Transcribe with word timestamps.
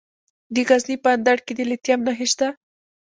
د 0.53 0.55
غزني 0.67 0.95
په 1.03 1.09
اندړ 1.15 1.37
کې 1.45 1.53
د 1.55 1.59
لیتیم 1.69 1.99
نښې 2.07 2.27
شته. 2.31 2.47